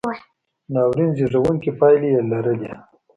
[0.73, 2.71] ناورین زېږوونکې پایلې یې لرلې.